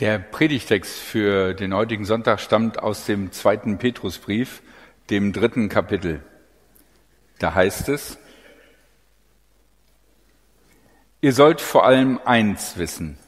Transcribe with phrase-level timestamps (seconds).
[0.00, 4.60] Der Predigtext für den heutigen Sonntag stammt aus dem zweiten Petrusbrief,
[5.08, 6.20] dem dritten Kapitel.
[7.38, 8.18] Da heißt es,
[11.20, 13.18] Ihr sollt vor allem eins wissen.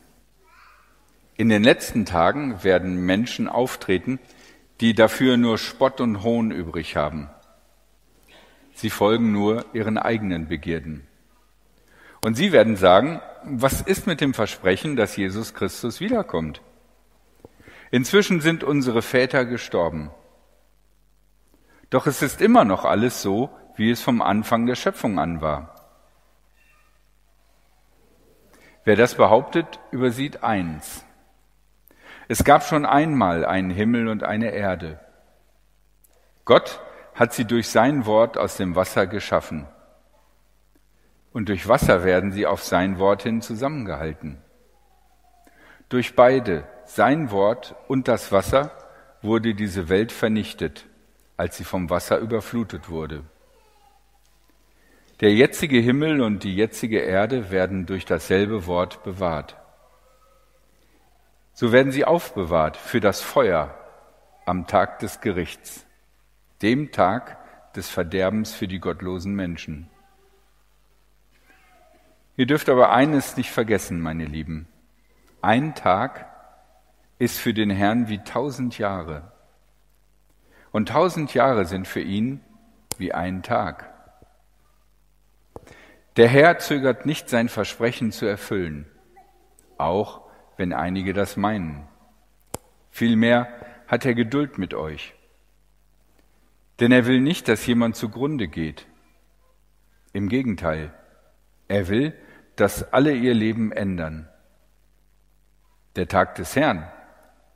[1.37, 4.19] In den letzten Tagen werden Menschen auftreten,
[4.81, 7.31] die dafür nur Spott und Hohn übrig haben.
[8.75, 11.07] Sie folgen nur ihren eigenen Begierden.
[12.23, 16.61] Und sie werden sagen, was ist mit dem Versprechen, dass Jesus Christus wiederkommt?
[17.91, 20.11] Inzwischen sind unsere Väter gestorben.
[21.91, 25.75] Doch es ist immer noch alles so, wie es vom Anfang der Schöpfung an war.
[28.85, 31.05] Wer das behauptet, übersieht eins.
[32.29, 34.99] Es gab schon einmal einen Himmel und eine Erde.
[36.45, 36.81] Gott
[37.15, 39.69] hat sie durch sein Wort aus dem Wasser geschaffen
[41.37, 44.39] und durch Wasser werden sie auf sein Wort hin zusammengehalten.
[45.91, 48.71] Durch beide, sein Wort und das Wasser,
[49.21, 50.87] wurde diese Welt vernichtet,
[51.37, 53.23] als sie vom Wasser überflutet wurde.
[55.21, 59.59] Der jetzige Himmel und die jetzige Erde werden durch dasselbe Wort bewahrt.
[61.53, 63.75] So werden sie aufbewahrt für das Feuer
[64.47, 65.85] am Tag des Gerichts,
[66.63, 67.37] dem Tag
[67.75, 69.91] des Verderbens für die gottlosen Menschen.
[72.37, 74.69] Ihr dürft aber eines nicht vergessen, meine Lieben.
[75.41, 76.27] Ein Tag
[77.19, 79.33] ist für den Herrn wie tausend Jahre.
[80.71, 82.43] Und tausend Jahre sind für ihn
[82.99, 83.93] wie ein Tag.
[86.17, 88.87] Der Herr zögert nicht sein Versprechen zu erfüllen,
[89.79, 90.23] auch
[90.59, 91.89] wenn einige das meinen.
[92.91, 93.49] Vielmehr
[93.87, 95.15] hat er Geduld mit euch.
[96.81, 98.87] Denn er will nicht, dass jemand zugrunde geht.
[100.13, 100.93] Im Gegenteil,
[101.69, 102.15] er will,
[102.57, 104.29] dass alle ihr Leben ändern.
[105.95, 106.91] Der Tag des Herrn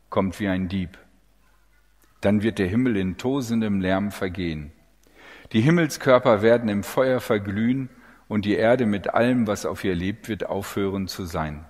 [0.09, 0.99] kommt wie ein Dieb.
[2.21, 4.73] Dann wird der Himmel in tosendem Lärm vergehen.
[5.53, 7.89] Die Himmelskörper werden im Feuer verglühen
[8.29, 11.65] und die Erde mit allem, was auf ihr lebt, wird aufhören zu sein.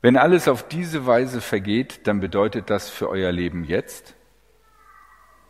[0.00, 4.14] Wenn alles auf diese Weise vergeht, dann bedeutet das für euer Leben jetzt,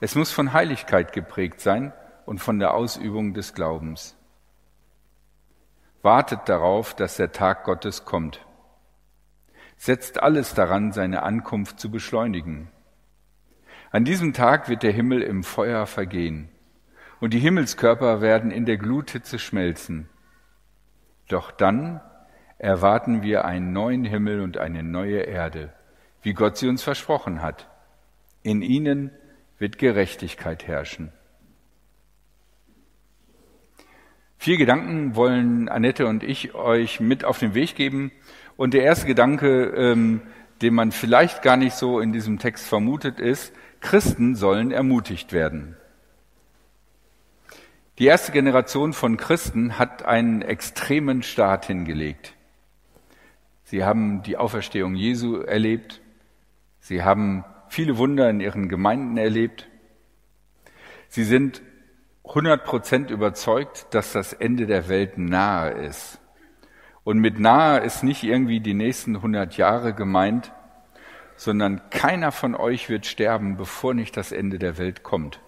[0.01, 1.93] es muss von Heiligkeit geprägt sein
[2.27, 4.17] und von der Ausübung des Glaubens.
[6.05, 8.45] Wartet darauf, dass der Tag Gottes kommt.
[9.79, 12.71] Setzt alles daran, seine Ankunft zu beschleunigen.
[13.91, 16.51] An diesem Tag wird der Himmel im Feuer vergehen
[17.21, 20.11] und die Himmelskörper werden in der Gluthitze schmelzen.
[21.29, 22.03] Doch dann
[22.59, 25.73] erwarten wir einen neuen Himmel und eine neue Erde,
[26.21, 27.71] wie Gott sie uns versprochen hat.
[28.43, 29.11] In ihnen
[29.57, 31.15] wird Gerechtigkeit herrschen.
[34.45, 38.13] Vier Gedanken wollen Annette und ich euch mit auf den Weg geben.
[38.59, 40.21] Und der erste Gedanke, ähm,
[40.61, 45.77] den man vielleicht gar nicht so in diesem Text vermutet, ist, Christen sollen ermutigt werden.
[47.99, 52.35] Die erste Generation von Christen hat einen extremen Start hingelegt.
[53.63, 56.03] Sie haben die Auferstehung Jesu erlebt.
[56.81, 59.69] Sie haben viele Wunder in ihren Gemeinden erlebt.
[61.09, 61.63] Sie sind
[62.27, 66.19] 100 Prozent überzeugt, dass das Ende der Welt nahe ist.
[67.05, 70.53] Und mit nahe ist nicht irgendwie die nächsten 100 Jahre gemeint,
[71.37, 75.41] sondern keiner von euch wird sterben, bevor nicht das Ende der Welt kommt.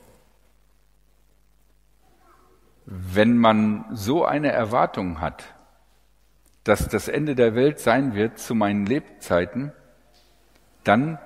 [2.85, 5.55] Wenn man so eine Erwartung hat,
[6.63, 9.73] dass das Ende der Welt sein wird zu meinen Lebzeiten,
[10.85, 11.19] dann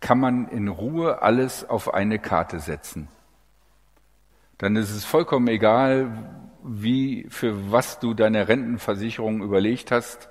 [0.00, 3.08] kann man in Ruhe alles auf eine Karte setzen
[4.58, 10.28] dann ist es vollkommen egal, wie, für was du deine Rentenversicherung überlegt hast.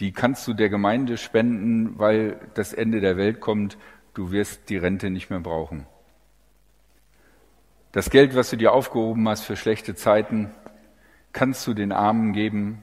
[0.00, 3.76] Die kannst du der Gemeinde spenden, weil das Ende der Welt kommt.
[4.14, 5.86] Du wirst die Rente nicht mehr brauchen.
[7.92, 10.50] Das Geld, was du dir aufgehoben hast für schlechte Zeiten,
[11.32, 12.82] kannst du den Armen geben.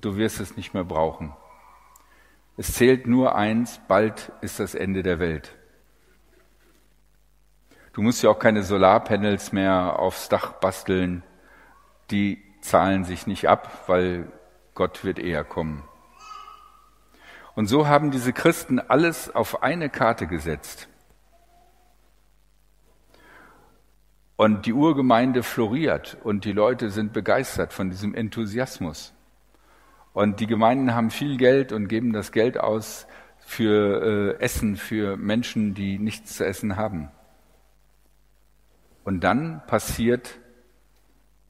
[0.00, 1.34] Du wirst es nicht mehr brauchen.
[2.56, 5.56] Es zählt nur eins, bald ist das Ende der Welt.
[8.00, 11.22] Du musst ja auch keine Solarpanels mehr aufs Dach basteln.
[12.10, 14.32] Die zahlen sich nicht ab, weil
[14.74, 15.82] Gott wird eher kommen.
[17.54, 20.88] Und so haben diese Christen alles auf eine Karte gesetzt.
[24.36, 29.12] Und die Urgemeinde floriert und die Leute sind begeistert von diesem Enthusiasmus.
[30.14, 33.06] Und die Gemeinden haben viel Geld und geben das Geld aus
[33.40, 37.10] für äh, Essen für Menschen, die nichts zu essen haben.
[39.10, 40.38] Und dann passiert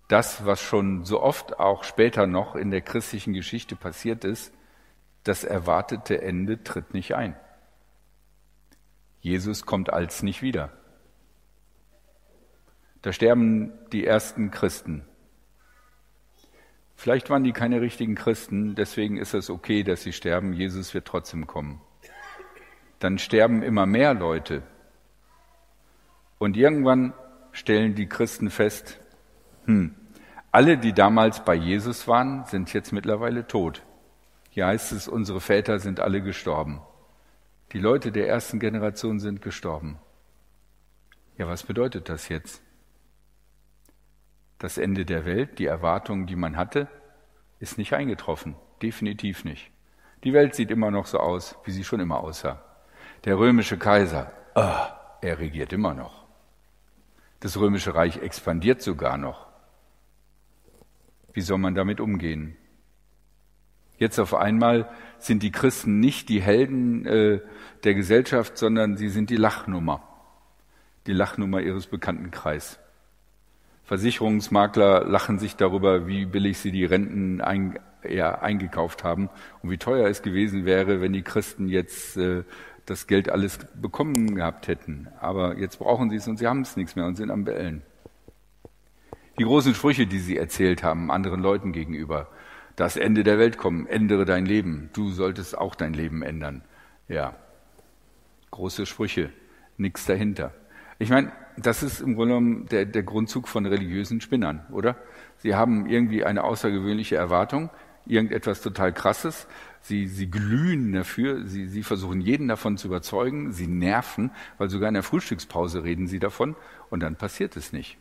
[0.08, 4.54] das, was schon so oft auch später noch in der christlichen Geschichte passiert ist.
[5.24, 7.36] das erwartete Ende tritt nicht ein.
[9.20, 10.72] Jesus kommt als nicht wieder.
[13.02, 15.04] Da sterben die ersten Christen.
[16.96, 20.54] Vielleicht waren die keine richtigen Christen, deswegen ist es okay, dass sie sterben.
[20.54, 21.82] Jesus wird trotzdem kommen.
[23.00, 24.62] Dann sterben immer mehr Leute.
[26.38, 27.12] Und irgendwann
[27.52, 29.00] stellen die Christen fest,
[29.64, 29.94] hm,
[30.52, 33.82] alle, die damals bei Jesus waren, sind jetzt mittlerweile tot.
[34.48, 36.80] Hier heißt es, unsere Väter sind alle gestorben.
[37.72, 39.98] Die Leute der ersten Generation sind gestorben.
[41.38, 42.62] Ja, was bedeutet das jetzt?
[44.58, 46.88] Das Ende der Welt, die Erwartung, die man hatte,
[47.60, 48.56] ist nicht eingetroffen.
[48.82, 49.70] Definitiv nicht.
[50.24, 52.62] Die Welt sieht immer noch so aus, wie sie schon immer aussah.
[53.24, 54.74] Der römische Kaiser, oh,
[55.22, 56.19] er regiert immer noch.
[57.40, 59.46] Das römische Reich expandiert sogar noch.
[61.32, 62.56] Wie soll man damit umgehen?
[63.96, 67.40] Jetzt auf einmal sind die Christen nicht die Helden äh,
[67.84, 70.02] der Gesellschaft, sondern sie sind die Lachnummer,
[71.06, 72.78] die Lachnummer ihres Bekanntenkreis.
[73.84, 77.78] Versicherungsmakler lachen sich darüber, wie billig sie die Renten ein,
[78.08, 79.28] ja, eingekauft haben
[79.62, 82.44] und wie teuer es gewesen wäre, wenn die Christen jetzt äh,
[82.90, 85.08] das Geld alles bekommen gehabt hätten.
[85.20, 87.82] Aber jetzt brauchen sie es und sie haben es nichts mehr und sind am Bellen.
[89.38, 92.28] Die großen Sprüche, die sie erzählt haben anderen Leuten gegenüber,
[92.74, 96.62] das Ende der Welt kommen, ändere dein Leben, du solltest auch dein Leben ändern.
[97.08, 97.36] Ja,
[98.50, 99.30] große Sprüche,
[99.76, 100.52] nichts dahinter.
[100.98, 104.96] Ich meine, das ist im Grunde genommen der, der Grundzug von religiösen Spinnern, oder?
[105.38, 107.70] Sie haben irgendwie eine außergewöhnliche Erwartung,
[108.04, 109.46] irgendetwas total Krasses.
[109.82, 114.88] Sie, sie glühen dafür, sie, sie versuchen jeden davon zu überzeugen, sie nerven, weil sogar
[114.88, 116.54] in der Frühstückspause reden sie davon
[116.90, 117.96] und dann passiert es nicht.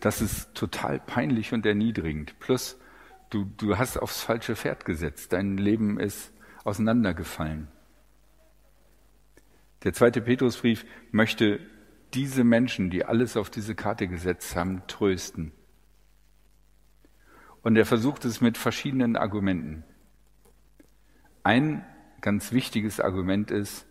[0.00, 2.38] Das ist total peinlich und erniedrigend.
[2.38, 2.78] Plus,
[3.28, 5.32] du, du hast aufs falsche Pferd gesetzt.
[5.32, 6.32] Dein Leben ist
[6.64, 7.68] auseinandergefallen.
[9.84, 11.60] Der zweite Petrusbrief möchte
[12.12, 15.52] diese Menschen, die alles auf diese Karte gesetzt haben, trösten.
[17.62, 19.84] Und er versucht es mit verschiedenen Argumenten.
[21.42, 21.84] Ein
[22.20, 23.86] ganz wichtiges Argument ist,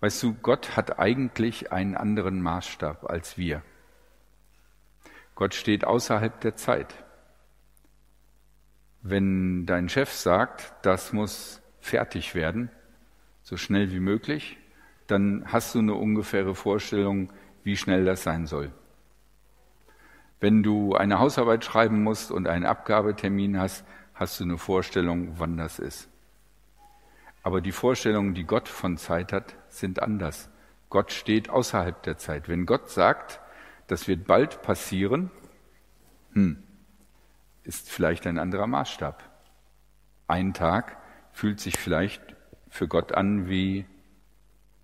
[0.00, 3.62] weißt du, Gott hat eigentlich einen anderen Maßstab als wir.
[5.34, 7.04] Gott steht außerhalb der Zeit.
[9.02, 12.70] Wenn dein Chef sagt, das muss fertig werden,
[13.42, 14.58] so schnell wie möglich,
[15.06, 17.32] dann hast du eine ungefähre Vorstellung,
[17.64, 18.72] wie schnell das sein soll.
[20.40, 23.84] Wenn du eine Hausarbeit schreiben musst und einen Abgabetermin hast,
[24.14, 26.08] hast du eine Vorstellung, wann das ist.
[27.42, 30.50] Aber die Vorstellungen, die Gott von Zeit hat, sind anders.
[30.88, 32.48] Gott steht außerhalb der Zeit.
[32.48, 33.40] Wenn Gott sagt,
[33.86, 35.30] das wird bald passieren,
[36.32, 36.62] hm,
[37.62, 39.22] ist vielleicht ein anderer Maßstab.
[40.26, 40.96] Ein Tag
[41.32, 42.22] fühlt sich vielleicht
[42.68, 43.84] für Gott an wie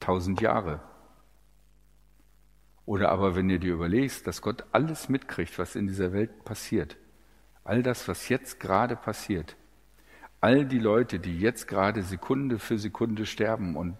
[0.00, 0.80] tausend Jahre.
[2.86, 6.96] Oder aber wenn du dir überlegst, dass Gott alles mitkriegt, was in dieser Welt passiert,
[7.64, 9.56] all das, was jetzt gerade passiert,
[10.40, 13.96] all die Leute, die jetzt gerade Sekunde für Sekunde sterben und,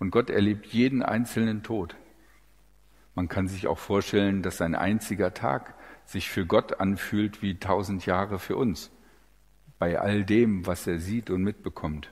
[0.00, 1.96] und Gott erlebt jeden einzelnen Tod,
[3.14, 5.74] man kann sich auch vorstellen, dass ein einziger Tag
[6.04, 8.90] sich für Gott anfühlt wie tausend Jahre für uns,
[9.78, 12.10] bei all dem, was er sieht und mitbekommt.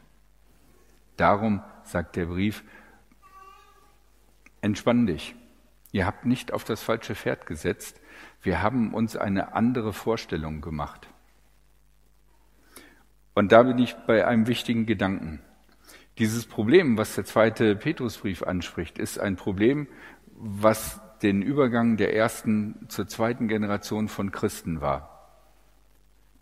[1.17, 2.65] Darum sagt der Brief,
[4.61, 5.35] entspann dich.
[5.95, 8.01] Ihr habt nicht auf das falsche Pferd gesetzt.
[8.43, 11.09] Wir haben uns eine andere Vorstellung gemacht.
[13.33, 15.41] Und da bin ich bei einem wichtigen Gedanken.
[16.19, 19.87] Dieses Problem, was der zweite Petrusbrief anspricht, ist ein Problem,
[20.33, 25.31] was den Übergang der ersten zur zweiten Generation von Christen war.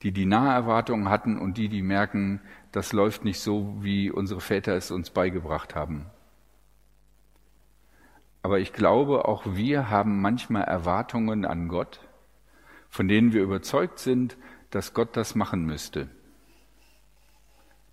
[0.00, 2.40] Die die Naherwartungen hatten und die, die merken,
[2.72, 6.06] das läuft nicht so, wie unsere Väter es uns beigebracht haben.
[8.42, 12.00] Aber ich glaube, auch wir haben manchmal Erwartungen an Gott,
[12.88, 14.36] von denen wir überzeugt sind,
[14.70, 16.08] dass Gott das machen müsste.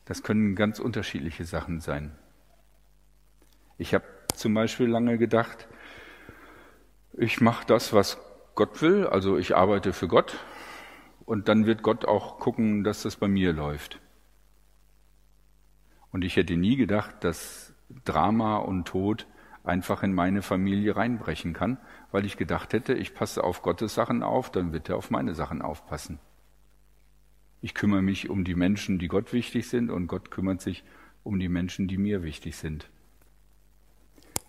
[0.05, 2.17] Das können ganz unterschiedliche Sachen sein.
[3.77, 5.67] Ich habe zum Beispiel lange gedacht,
[7.13, 8.17] ich mache das, was
[8.55, 10.37] Gott will, also ich arbeite für Gott
[11.25, 13.99] und dann wird Gott auch gucken, dass das bei mir läuft.
[16.11, 19.27] Und ich hätte nie gedacht, dass Drama und Tod
[19.63, 21.77] einfach in meine Familie reinbrechen kann,
[22.11, 25.35] weil ich gedacht hätte, ich passe auf Gottes Sachen auf, dann wird er auf meine
[25.35, 26.19] Sachen aufpassen.
[27.61, 30.83] Ich kümmere mich um die Menschen, die Gott wichtig sind, und Gott kümmert sich
[31.23, 32.89] um die Menschen, die mir wichtig sind.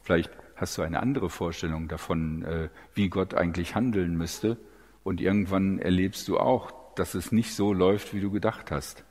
[0.02, 4.56] Vielleicht hast du eine andere Vorstellung davon, äh, wie Gott eigentlich handeln müsste.
[5.02, 9.04] Und irgendwann erlebst du auch, dass es nicht so läuft, wie du gedacht hast,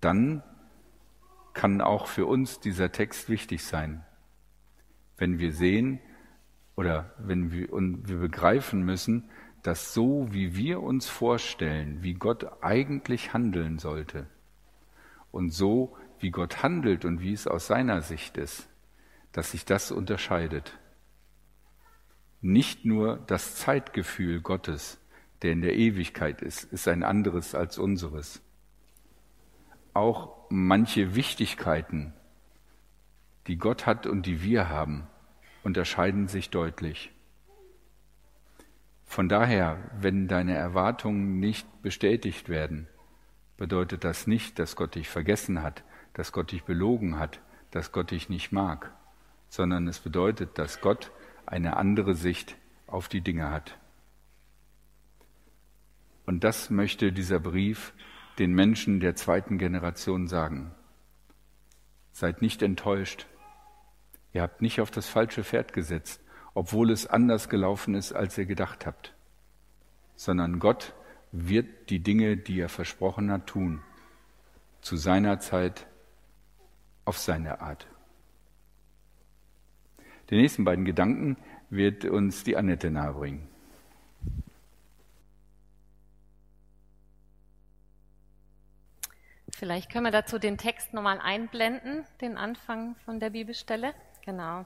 [0.00, 0.42] dann
[1.54, 4.04] kann auch für uns dieser Text wichtig sein.
[5.16, 6.00] Wenn wir sehen
[6.76, 9.30] oder wenn wir, und wir begreifen müssen,
[9.62, 14.26] dass so, wie wir uns vorstellen, wie Gott eigentlich handeln sollte,
[15.34, 18.68] und so, wie Gott handelt und wie es aus seiner Sicht ist,
[19.32, 20.78] dass sich das unterscheidet.
[22.40, 25.00] Nicht nur das Zeitgefühl Gottes,
[25.42, 28.40] der in der Ewigkeit ist, ist ein anderes als unseres.
[29.92, 32.12] Auch manche Wichtigkeiten,
[33.46, 35.06] die Gott hat und die wir haben,
[35.62, 37.12] unterscheiden sich deutlich.
[39.04, 42.88] Von daher, wenn deine Erwartungen nicht bestätigt werden,
[43.56, 45.84] bedeutet das nicht, dass Gott dich vergessen hat,
[46.14, 48.92] dass Gott dich belogen hat, dass Gott dich nicht mag,
[49.48, 51.12] sondern es bedeutet, dass Gott
[51.46, 53.78] eine andere Sicht auf die Dinge hat.
[56.26, 57.92] Und das möchte dieser Brief
[58.38, 60.74] den Menschen der zweiten Generation sagen.
[62.12, 63.26] Seid nicht enttäuscht.
[64.34, 66.20] Ihr habt nicht auf das falsche Pferd gesetzt,
[66.54, 69.14] obwohl es anders gelaufen ist, als ihr gedacht habt,
[70.16, 70.92] sondern Gott
[71.30, 73.80] wird die Dinge, die er versprochen hat, tun,
[74.80, 75.86] zu seiner Zeit,
[77.04, 77.86] auf seine Art.
[80.30, 81.36] Die nächsten beiden Gedanken
[81.70, 83.48] wird uns die Annette nahebringen.
[89.50, 93.94] Vielleicht können wir dazu den Text nochmal einblenden, den Anfang von der Bibelstelle.
[94.24, 94.64] Genau.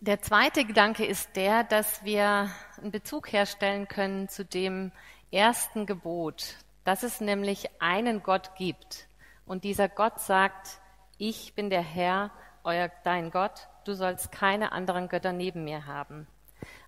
[0.00, 4.92] Der zweite Gedanke ist der, dass wir einen Bezug herstellen können zu dem
[5.30, 9.06] ersten Gebot, dass es nämlich einen Gott gibt.
[9.46, 10.80] Und dieser Gott sagt,
[11.16, 12.30] ich bin der Herr,
[12.64, 16.26] euer, dein Gott, du sollst keine anderen Götter neben mir haben.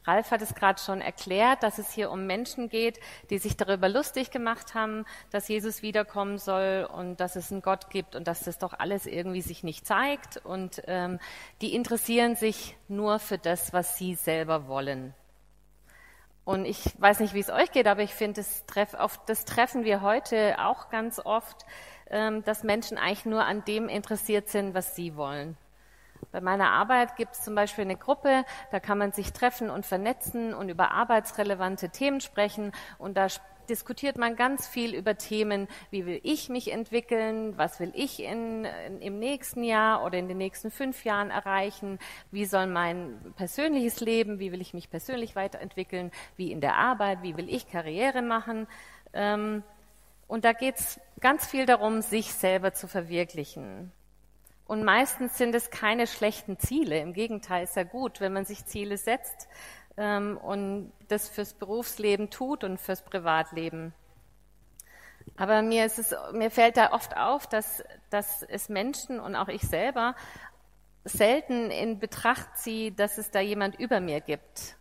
[0.06, 3.88] Ralf hat es gerade schon erklärt, dass es hier um Menschen geht, die sich darüber
[3.88, 8.40] lustig gemacht haben, dass Jesus wiederkommen soll und dass es einen Gott gibt und dass
[8.40, 10.38] das doch alles irgendwie sich nicht zeigt.
[10.38, 11.18] Und ähm,
[11.60, 15.14] die interessieren sich nur für das, was sie selber wollen.
[16.44, 18.96] Und ich weiß nicht, wie es euch geht, aber ich finde, das, treff,
[19.26, 21.66] das treffen wir heute auch ganz oft,
[22.08, 25.56] ähm, dass Menschen eigentlich nur an dem interessiert sind, was sie wollen.
[26.32, 29.86] Bei meiner Arbeit gibt es zum Beispiel eine Gruppe, da kann man sich treffen und
[29.86, 33.28] vernetzen und über arbeitsrelevante Themen sprechen und da
[33.68, 38.64] diskutiert man ganz viel über Themen, wie will ich mich entwickeln, was will ich in,
[38.64, 41.98] in, im nächsten Jahr oder in den nächsten fünf Jahren erreichen,
[42.30, 47.22] wie soll mein persönliches Leben, wie will ich mich persönlich weiterentwickeln, wie in der Arbeit,
[47.22, 48.66] wie will ich Karriere machen.
[49.12, 49.62] Ähm,
[50.28, 53.92] und da geht es ganz viel darum, sich selber zu verwirklichen.
[54.66, 56.98] Und meistens sind es keine schlechten Ziele.
[56.98, 59.48] Im Gegenteil ist ja gut, wenn man sich Ziele setzt
[59.96, 63.94] ähm, und das fürs Berufsleben tut und fürs Privatleben.
[65.36, 69.48] Aber mir, ist es, mir fällt da oft auf, dass, dass es Menschen und auch
[69.48, 70.14] ich selber
[71.04, 74.76] selten in Betracht ziehe, dass es da jemand über mir gibt,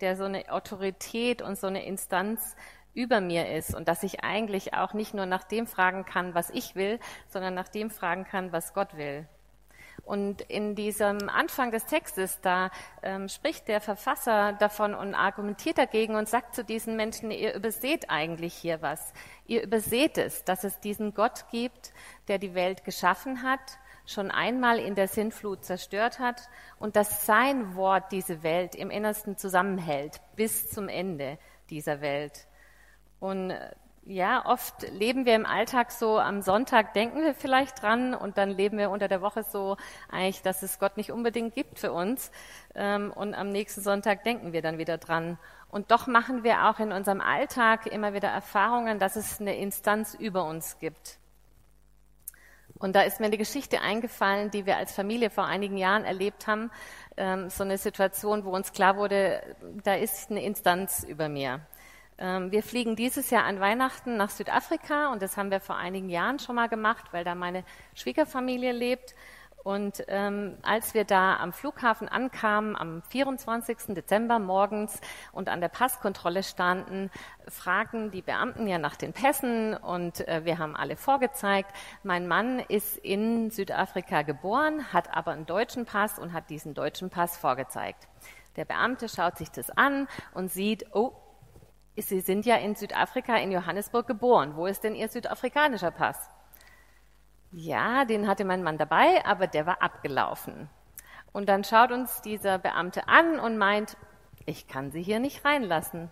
[0.00, 2.54] der so eine Autorität und so eine Instanz
[2.96, 6.50] über mir ist und dass ich eigentlich auch nicht nur nach dem fragen kann, was
[6.50, 6.98] ich will,
[7.28, 9.28] sondern nach dem fragen kann, was Gott will.
[10.04, 12.70] Und in diesem Anfang des Textes, da
[13.02, 18.08] ähm, spricht der Verfasser davon und argumentiert dagegen und sagt zu diesen Menschen, ihr überseht
[18.08, 19.12] eigentlich hier was.
[19.46, 21.92] Ihr überseht es, dass es diesen Gott gibt,
[22.28, 26.48] der die Welt geschaffen hat, schon einmal in der Sintflut zerstört hat
[26.78, 31.38] und dass sein Wort diese Welt im Innersten zusammenhält bis zum Ende
[31.68, 32.46] dieser Welt.
[33.20, 33.70] Und äh,
[34.08, 38.50] ja, oft leben wir im Alltag so, am Sonntag denken wir vielleicht dran und dann
[38.50, 39.76] leben wir unter der Woche so
[40.08, 42.30] eigentlich, dass es Gott nicht unbedingt gibt für uns.
[42.74, 45.38] Ähm, und am nächsten Sonntag denken wir dann wieder dran.
[45.68, 50.14] Und doch machen wir auch in unserem Alltag immer wieder Erfahrungen, dass es eine Instanz
[50.14, 51.18] über uns gibt.
[52.78, 56.46] Und da ist mir eine Geschichte eingefallen, die wir als Familie vor einigen Jahren erlebt
[56.46, 56.70] haben.
[57.16, 59.42] Ähm, so eine Situation, wo uns klar wurde,
[59.82, 61.60] da ist eine Instanz über mir.
[62.18, 66.08] Ähm, wir fliegen dieses Jahr an Weihnachten nach Südafrika und das haben wir vor einigen
[66.08, 69.14] Jahren schon mal gemacht, weil da meine Schwiegerfamilie lebt.
[69.66, 73.96] Und ähm, als wir da am Flughafen ankamen, am 24.
[73.96, 75.00] Dezember morgens
[75.32, 77.10] und an der Passkontrolle standen,
[77.48, 81.72] fragen die Beamten ja nach den Pässen und äh, wir haben alle vorgezeigt.
[82.04, 87.10] Mein Mann ist in Südafrika geboren, hat aber einen deutschen Pass und hat diesen deutschen
[87.10, 88.06] Pass vorgezeigt.
[88.54, 91.12] Der Beamte schaut sich das an und sieht, oh,
[91.96, 94.54] Sie sind ja in Südafrika, in Johannesburg geboren.
[94.56, 96.30] Wo ist denn Ihr südafrikanischer Pass?
[97.52, 100.68] Ja, den hatte mein Mann dabei, aber der war abgelaufen.
[101.32, 103.96] Und dann schaut uns dieser Beamte an und meint,
[104.44, 106.10] ich kann Sie hier nicht reinlassen.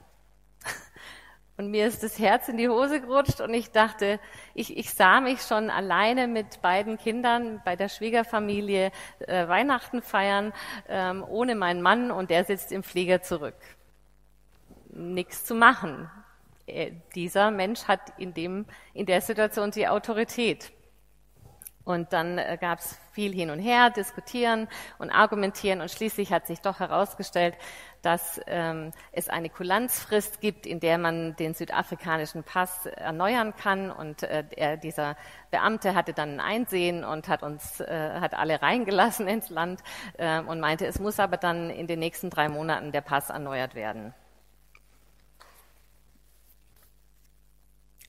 [1.57, 4.19] Und mir ist das Herz in die Hose gerutscht und ich dachte,
[4.55, 10.53] ich, ich sah mich schon alleine mit beiden Kindern bei der Schwiegerfamilie äh, Weihnachten feiern,
[10.89, 13.55] ähm, ohne meinen Mann und der sitzt im Flieger zurück.
[14.95, 16.11] Nichts zu machen.
[16.67, 20.73] Er, dieser Mensch hat in, dem, in der Situation die Autorität.
[21.85, 26.47] Und dann äh, gab es viel hin und her, diskutieren und argumentieren und schließlich hat
[26.47, 27.55] sich doch herausgestellt,
[28.01, 33.91] dass ähm, es eine Kulanzfrist gibt, in der man den südafrikanischen Pass erneuern kann.
[33.91, 35.17] Und äh, er, dieser
[35.51, 39.83] Beamte hatte dann ein Einsehen und hat uns, äh, hat alle reingelassen ins Land
[40.17, 43.75] äh, und meinte, es muss aber dann in den nächsten drei Monaten der Pass erneuert
[43.75, 44.15] werden.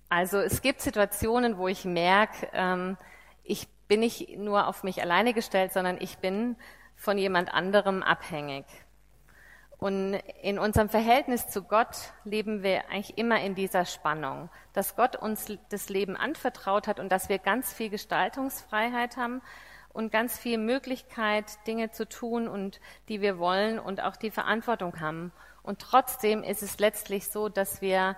[0.10, 2.98] Also es gibt Situationen, wo ich merke, ähm,
[3.44, 6.56] ich bin nicht nur auf mich alleine gestellt, sondern ich bin
[6.96, 8.66] von jemand anderem abhängig.
[9.78, 15.16] Und in unserem Verhältnis zu Gott leben wir eigentlich immer in dieser Spannung, dass Gott
[15.18, 19.42] uns das Leben anvertraut hat und dass wir ganz viel Gestaltungsfreiheit haben
[19.92, 25.00] und ganz viel Möglichkeit, Dinge zu tun und die wir wollen und auch die Verantwortung
[25.02, 25.34] haben.
[25.62, 28.16] Und trotzdem ist es letztlich so, dass wir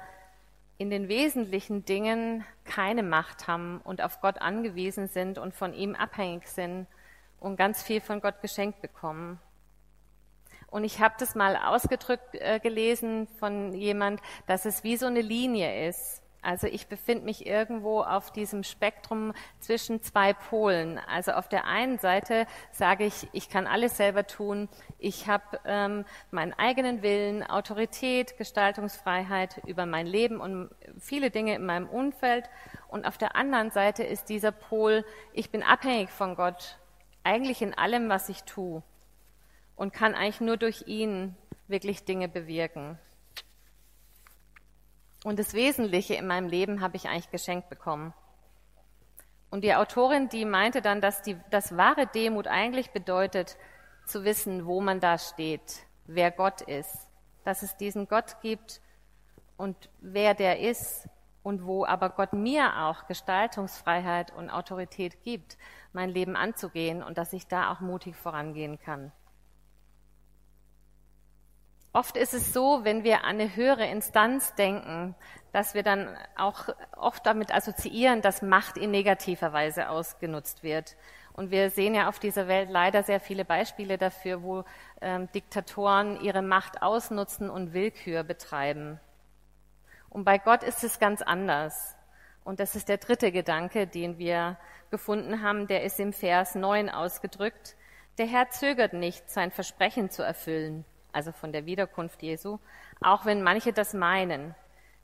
[0.77, 5.95] in den wesentlichen Dingen keine Macht haben und auf Gott angewiesen sind und von ihm
[5.95, 6.87] abhängig sind
[7.39, 9.39] und ganz viel von Gott geschenkt bekommen.
[10.69, 15.21] Und ich habe das mal ausgedrückt äh, gelesen von jemand, dass es wie so eine
[15.21, 16.21] Linie ist.
[16.47, 20.97] Also ich befinde mich irgendwo auf diesem Spektrum zwischen zwei Polen.
[20.97, 24.69] Also auf der einen Seite sage ich, ich kann alles selber tun.
[24.97, 31.65] Ich habe ähm, meinen eigenen Willen, Autorität, Gestaltungsfreiheit über mein Leben und viele Dinge in
[31.65, 32.49] meinem Umfeld.
[32.87, 36.77] Und auf der anderen Seite ist dieser Pol, ich bin abhängig von Gott,
[37.25, 38.83] eigentlich in allem, was ich tue.
[39.75, 41.35] Und kann eigentlich nur durch ihn
[41.67, 42.97] wirklich Dinge bewirken.
[45.27, 48.13] Und das Wesentliche in meinem Leben habe ich eigentlich geschenkt bekommen.
[49.49, 53.57] Und die Autorin, die meinte dann, dass die, dass wahre Demut eigentlich bedeutet,
[54.05, 57.09] zu wissen, wo man da steht, wer Gott ist,
[57.43, 58.79] dass es diesen Gott gibt
[59.57, 61.09] und wer der ist
[61.43, 65.57] und wo aber Gott mir auch Gestaltungsfreiheit und Autorität gibt,
[65.91, 69.11] mein Leben anzugehen und dass ich da auch mutig vorangehen kann.
[71.93, 75.15] Oft ist es so, wenn wir an eine höhere Instanz denken,
[75.51, 80.95] dass wir dann auch oft damit assoziieren, dass Macht in negativer Weise ausgenutzt wird.
[81.33, 84.63] Und wir sehen ja auf dieser Welt leider sehr viele Beispiele dafür, wo
[85.01, 88.99] ähm, Diktatoren ihre Macht ausnutzen und Willkür betreiben.
[90.09, 91.95] Und bei Gott ist es ganz anders.
[92.43, 94.57] Und das ist der dritte Gedanke, den wir
[94.89, 97.75] gefunden haben, der ist im Vers 9 ausgedrückt.
[98.17, 100.85] Der Herr zögert nicht, sein Versprechen zu erfüllen
[101.17, 102.59] also von der Wiederkunft Jesu,
[103.01, 104.53] auch wenn manche das meinen.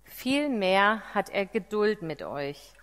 [0.03, 2.73] Vielmehr hat er Geduld mit euch.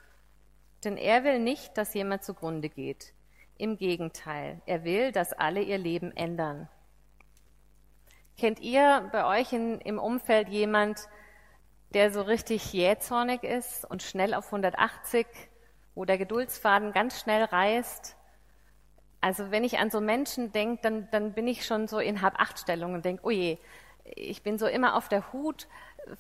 [0.83, 3.15] Denn er will nicht, dass jemand zugrunde geht.
[3.57, 6.69] Im Gegenteil, er will, dass alle ihr Leben ändern.
[8.37, 11.09] Kennt ihr bei euch in, im Umfeld jemand,
[11.95, 15.25] der so richtig jähzornig ist und schnell auf 180,
[15.95, 18.17] wo der Geduldsfaden ganz schnell reißt
[19.21, 22.95] also wenn ich an so Menschen denke, dann, dann bin ich schon so in Hab-Acht-Stellung
[22.95, 25.69] und denke, oh ich bin so immer auf der Hut.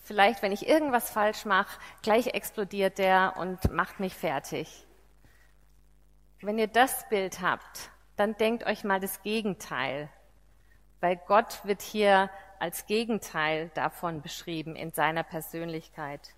[0.02, 4.86] Vielleicht, wenn ich irgendwas falsch mache, gleich explodiert der und macht mich fertig.
[6.42, 10.10] Wenn ihr das Bild habt, dann denkt euch mal das Gegenteil.
[11.00, 16.34] Weil Gott wird hier als Gegenteil davon beschrieben in seiner Persönlichkeit.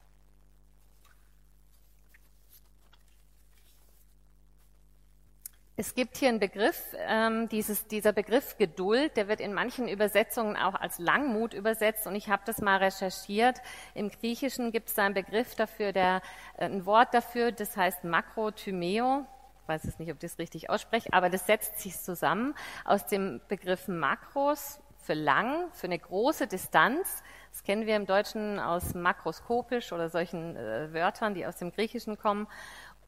[5.74, 10.54] Es gibt hier einen Begriff, ähm, dieses, dieser Begriff Geduld, der wird in manchen Übersetzungen
[10.54, 13.56] auch als Langmut übersetzt und ich habe das mal recherchiert.
[13.94, 16.20] Im Griechischen gibt es da einen Begriff dafür, der,
[16.58, 19.24] äh, ein Wort dafür, das heißt Makrothymeo.
[19.62, 22.54] Ich weiß es nicht, ob ich das richtig ausspreche, aber das setzt sich zusammen
[22.84, 27.22] aus dem Begriff Makros für lang, für eine große Distanz.
[27.50, 32.18] Das kennen wir im Deutschen aus makroskopisch oder solchen äh, Wörtern, die aus dem Griechischen
[32.18, 32.46] kommen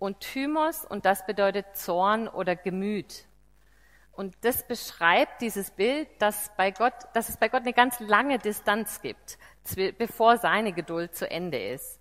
[0.05, 3.27] und Thymos und das bedeutet Zorn oder Gemüt.
[4.12, 8.38] Und das beschreibt dieses Bild, dass, bei Gott, dass es bei Gott eine ganz lange
[8.38, 9.38] Distanz gibt,
[9.99, 12.01] bevor seine Geduld zu Ende ist.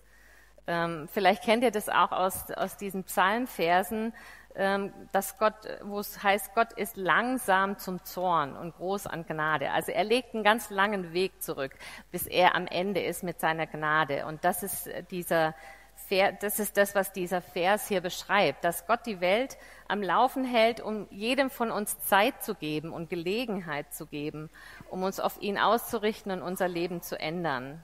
[0.67, 4.13] Ähm, vielleicht kennt ihr das auch aus, aus diesen Psalmversen,
[4.55, 9.71] ähm, dass Gott, wo es heißt, Gott ist langsam zum Zorn und groß an Gnade.
[9.71, 11.73] Also er legt einen ganz langen Weg zurück,
[12.11, 14.27] bis er am Ende ist mit seiner Gnade.
[14.27, 15.03] Und das ist äh,
[16.13, 20.45] dieser, das ist das, was dieser Vers hier beschreibt, dass Gott die Welt am Laufen
[20.45, 24.49] hält, um jedem von uns Zeit zu geben und Gelegenheit zu geben,
[24.89, 27.83] um uns auf ihn auszurichten und unser Leben zu ändern.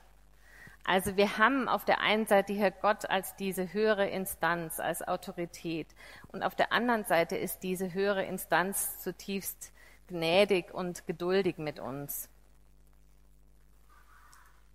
[0.85, 5.87] Also wir haben auf der einen Seite hier Gott als diese höhere Instanz, als Autorität.
[6.31, 9.71] Und auf der anderen Seite ist diese höhere Instanz zutiefst
[10.07, 12.29] gnädig und geduldig mit uns.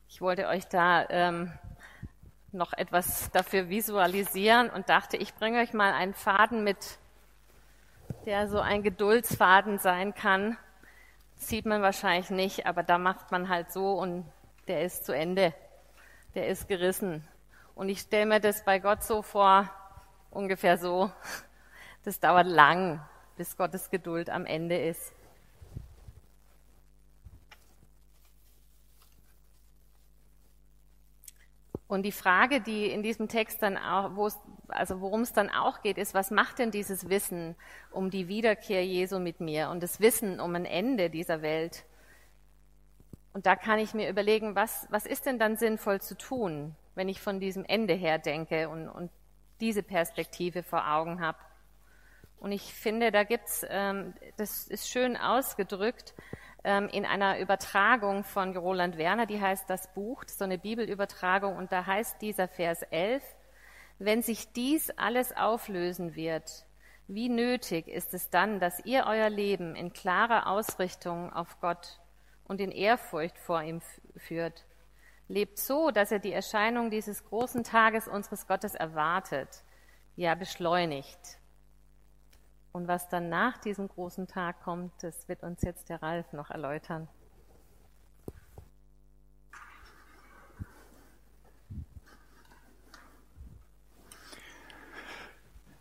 [0.09, 1.53] Ich wollte euch da ähm,
[2.55, 6.99] noch etwas dafür visualisieren und dachte, ich bringe euch mal einen Faden mit,
[8.27, 10.57] der so ein Geduldsfaden sein kann.
[11.37, 14.25] sieht man wahrscheinlich nicht, aber da macht man halt so und
[14.69, 15.53] der ist zu Ende.
[16.35, 17.27] Der ist gerissen.
[17.75, 19.69] Und ich stelle mir das bei Gott so vor,
[20.31, 21.11] ungefähr so.
[22.05, 23.01] Das dauert lang,
[23.37, 25.13] bis Gottes Geduld am Ende ist.
[31.95, 35.49] Und die Frage, die in diesem Text dann auch, wo es, also worum es dann
[35.49, 37.55] auch geht, ist, was macht denn dieses Wissen
[37.93, 41.85] um die Wiederkehr Jesu mit mir und das Wissen um ein Ende dieser Welt?
[43.33, 47.09] Und da kann ich mir überlegen, was, was ist denn dann sinnvoll zu tun, wenn
[47.09, 49.13] ich von diesem Ende her denke und, und
[49.61, 51.39] diese Perspektive vor Augen habe.
[52.39, 56.13] Und ich finde, da gibt's, ähm, das ist schön ausgedrückt,
[56.65, 61.57] ähm, in einer Übertragung von Roland Werner, die heißt Das Buch, das so eine Bibelübertragung,
[61.57, 63.23] und da heißt dieser Vers 11,
[63.99, 66.67] wenn sich dies alles auflösen wird,
[67.07, 72.01] wie nötig ist es dann, dass ihr euer Leben in klarer Ausrichtung auf Gott
[72.45, 73.83] und in Ehrfurcht vor ihm
[74.17, 74.65] führt?
[75.29, 79.63] Lebt so, dass ihr die Erscheinung dieses großen Tages unseres Gottes erwartet,
[80.17, 81.39] ja beschleunigt.
[82.75, 86.51] Und was dann nach diesem großen Tag kommt, das wird uns jetzt der Ralf noch
[86.51, 87.07] erläutern.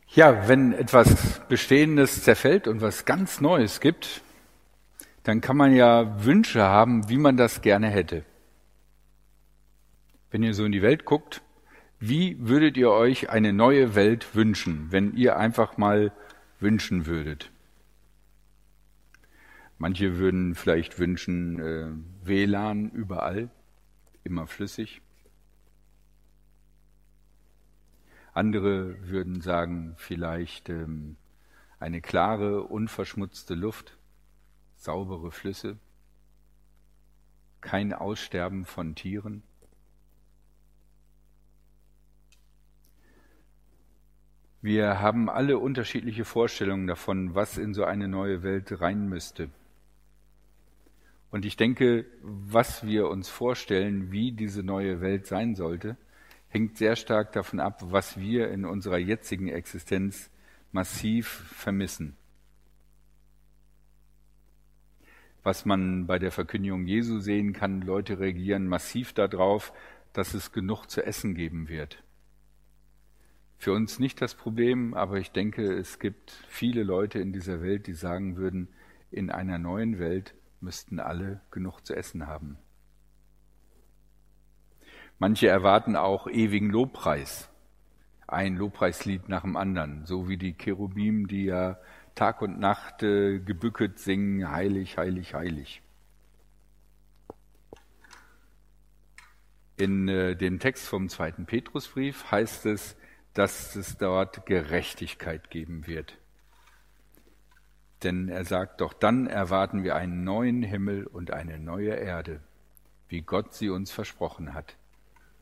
[0.09, 4.21] Ja, wenn etwas Bestehendes zerfällt und was ganz Neues gibt,
[5.23, 8.23] dann kann man ja Wünsche haben, wie man das gerne hätte.
[10.29, 11.41] Wenn ihr so in die Welt guckt,
[11.99, 16.11] wie würdet ihr euch eine neue Welt wünschen, wenn ihr einfach mal
[16.63, 17.51] wünschen würdet.
[19.77, 21.91] Manche würden vielleicht wünschen äh,
[22.25, 23.51] WLAN überall,
[24.23, 25.01] immer flüssig.
[28.33, 31.17] Andere würden sagen vielleicht ähm,
[31.79, 33.97] eine klare, unverschmutzte Luft,
[34.75, 35.77] saubere Flüsse,
[37.59, 39.43] kein Aussterben von Tieren.
[44.63, 49.49] Wir haben alle unterschiedliche Vorstellungen davon, was in so eine neue Welt rein müsste.
[51.31, 55.97] Und ich denke, was wir uns vorstellen, wie diese neue Welt sein sollte,
[56.47, 60.31] hängt sehr stark davon ab, was wir in unserer jetzigen Existenz
[60.71, 62.15] massiv vermissen.
[65.43, 69.73] Was man bei der Verkündigung Jesu sehen kann, Leute reagieren massiv darauf,
[70.13, 72.01] dass es genug zu essen geben wird
[73.63, 77.87] für uns nicht das Problem, aber ich denke, es gibt viele Leute in dieser Welt,
[77.87, 78.67] die sagen würden,
[79.09, 82.57] in einer neuen Welt müssten alle genug zu essen haben.
[85.17, 87.49] Manche erwarten auch ewigen Lobpreis,
[88.27, 91.77] ein Lobpreislied nach dem anderen, so wie die Cherubim, die ja
[92.15, 95.81] Tag und Nacht äh, gebücket singen, heilig, heilig, heilig.
[99.77, 102.97] In äh, dem Text vom zweiten Petrusbrief heißt es,
[103.33, 106.17] dass es dort Gerechtigkeit geben wird.
[108.03, 112.41] Denn er sagt, doch dann erwarten wir einen neuen Himmel und eine neue Erde,
[113.07, 114.75] wie Gott sie uns versprochen hat.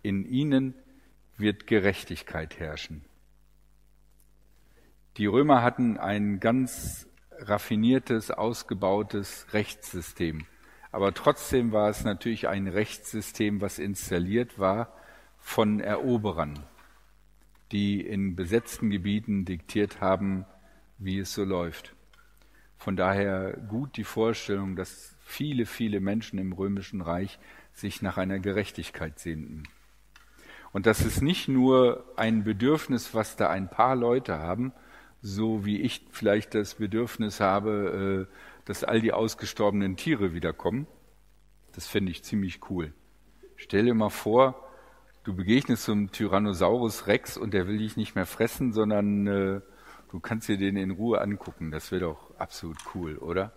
[0.03, 0.75] In ihnen
[1.37, 3.03] wird Gerechtigkeit herrschen.
[5.17, 7.07] Die Römer hatten ein ganz
[7.39, 10.45] raffiniertes, ausgebautes Rechtssystem.
[10.91, 14.93] Aber trotzdem war es natürlich ein Rechtssystem, was installiert war
[15.39, 16.63] von Eroberern
[17.71, 20.45] die in besetzten Gebieten diktiert haben,
[20.97, 21.95] wie es so läuft.
[22.77, 27.39] Von daher gut die Vorstellung, dass viele, viele Menschen im römischen Reich
[27.73, 29.63] sich nach einer Gerechtigkeit sehnten.
[30.73, 34.73] Und das ist nicht nur ein Bedürfnis, was da ein paar Leute haben,
[35.21, 40.87] so wie ich vielleicht das Bedürfnis habe, äh, dass all die ausgestorbenen Tiere wiederkommen.
[41.73, 42.93] Das finde ich ziemlich cool.
[43.55, 44.67] Stell dir mal vor,
[45.23, 49.61] du begegnest zum Tyrannosaurus Rex und der will dich nicht mehr fressen, sondern äh,
[50.09, 51.71] du kannst dir den in Ruhe angucken.
[51.71, 53.53] Das wäre doch absolut cool, oder?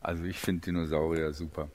[0.00, 1.68] Also ich finde Dinosaurier super.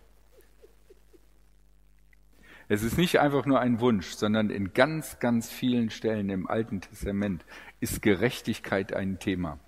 [2.69, 6.79] Es ist nicht einfach nur ein Wunsch, sondern in ganz, ganz vielen Stellen im Alten
[6.79, 7.45] Testament
[7.81, 9.59] ist Gerechtigkeit ein Thema.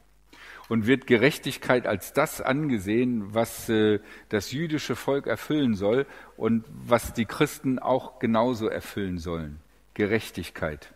[0.67, 3.99] Und wird Gerechtigkeit als das angesehen, was äh,
[4.29, 6.05] das jüdische Volk erfüllen soll
[6.37, 9.59] und was die Christen auch genauso erfüllen sollen.
[9.93, 10.93] Gerechtigkeit.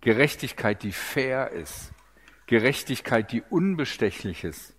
[0.00, 1.92] Gerechtigkeit, die fair ist.
[2.46, 4.74] Gerechtigkeit, die unbestechlich ist,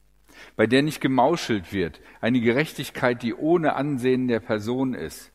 [0.56, 2.02] bei der nicht gemauschelt wird.
[2.22, 5.32] Eine Gerechtigkeit, die ohne Ansehen der Person ist.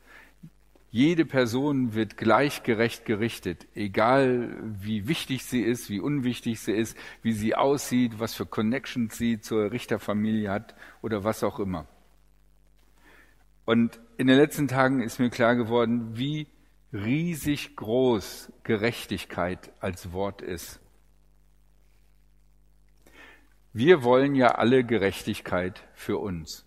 [0.91, 7.33] Jede Person wird gleichgerecht gerichtet, egal wie wichtig sie ist, wie unwichtig sie ist, wie
[7.33, 11.87] sie aussieht, was für Connections sie zur Richterfamilie hat oder was auch immer.
[13.65, 16.47] Und in den letzten Tagen ist mir klar geworden, wie
[16.91, 20.79] riesig groß Gerechtigkeit als Wort ist.
[23.73, 26.65] Wir wollen ja alle Gerechtigkeit für uns.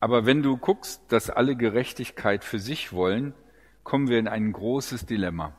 [0.00, 3.34] Aber wenn du guckst, dass alle Gerechtigkeit für sich wollen,
[3.82, 5.56] kommen wir in ein großes Dilemma.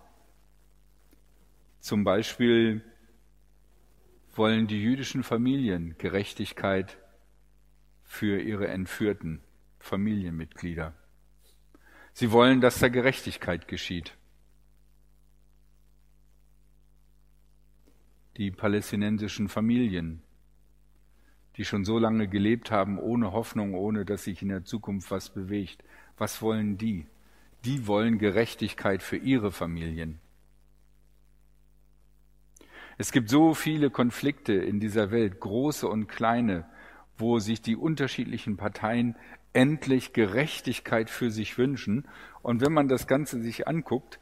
[1.80, 2.84] Zum Beispiel
[4.36, 6.98] wollen die jüdischen Familien Gerechtigkeit
[8.04, 9.42] für ihre entführten
[9.80, 10.94] Familienmitglieder.
[12.14, 14.18] Sie wollen, dass da Gerechtigkeit geschieht.
[18.38, 20.22] Die palästinensischen Familien
[21.58, 25.30] die schon so lange gelebt haben, ohne Hoffnung, ohne dass sich in der Zukunft was
[25.34, 25.84] bewegt.
[26.18, 27.08] Was wollen die?
[27.66, 30.20] Die wollen Gerechtigkeit für ihre Familien.
[33.00, 36.66] Es gibt so viele Konflikte in dieser Welt, große und kleine,
[37.18, 39.16] wo sich die unterschiedlichen Parteien
[39.54, 42.08] endlich Gerechtigkeit für sich wünschen.
[42.42, 44.20] Und wenn man das Ganze sich anguckt,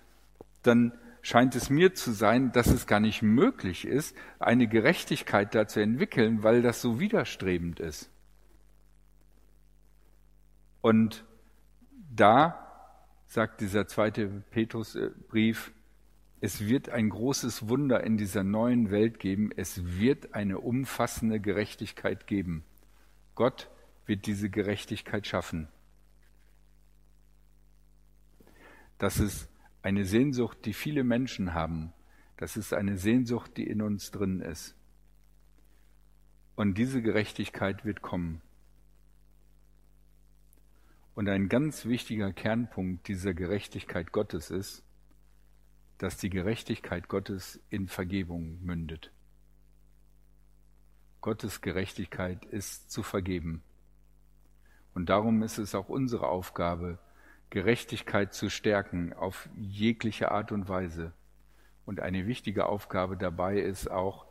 [0.63, 0.93] dann
[1.25, 5.79] scheint es mir zu sein, dass es gar nicht möglich ist, eine Gerechtigkeit da zu
[5.79, 8.11] entwickeln, weil das so widerstrebend ist.
[10.81, 11.25] Und
[12.13, 12.93] da
[13.25, 15.73] sagt dieser zweite Petrusbrief,
[16.41, 22.27] es wird ein großes Wunder in dieser neuen Welt geben, es wird eine umfassende Gerechtigkeit
[22.27, 22.63] geben.
[23.33, 23.71] Gott
[24.05, 25.69] wird diese Gerechtigkeit schaffen.
[28.99, 29.49] Das ist
[29.86, 31.93] eine Sehnsucht, die viele Menschen haben.
[32.38, 34.76] Das ist eine Sehnsucht, die in uns drin ist.
[36.56, 38.41] Und diese Gerechtigkeit wird kommen.
[41.13, 44.84] Und ein ganz wichtiger Kernpunkt dieser Gerechtigkeit Gottes ist,
[46.00, 49.13] dass die Gerechtigkeit Gottes in Vergebung mündet.
[51.21, 53.62] Gottes Gerechtigkeit ist zu vergeben.
[54.95, 56.98] Und darum ist es auch unsere Aufgabe,
[57.49, 61.13] Gerechtigkeit zu stärken auf jegliche Art und Weise.
[61.86, 64.25] Und eine wichtige Aufgabe dabei ist auch,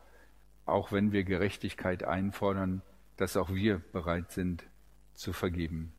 [0.66, 2.82] auch wenn wir Gerechtigkeit einfordern,
[3.16, 4.64] dass auch wir bereit sind
[5.14, 5.92] zu vergeben.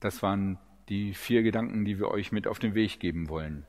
[0.00, 3.66] Das waren die vier Gedanken, die wir euch mit auf den Weg geben wollen.